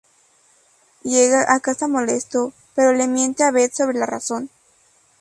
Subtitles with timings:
[1.03, 4.49] Llega a casa molesto, pero le miente a Beth sobre la razón.